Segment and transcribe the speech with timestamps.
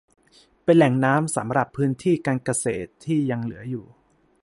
[0.63, 3.85] เป็นแหล่งน้ำสำหรับพื้นที่การเกษตรที่ยังเหลืออยู่